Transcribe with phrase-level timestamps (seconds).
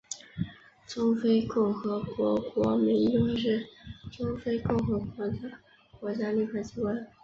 [0.87, 3.67] 中非共和国国民议会是
[4.11, 5.51] 中非共和国的
[5.99, 7.07] 国家立法机关。